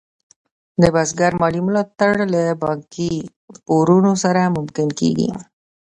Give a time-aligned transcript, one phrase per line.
[0.81, 3.13] د بزګر مالي ملاتړ له بانکي
[3.65, 5.29] پورونو سره ممکن کېږي.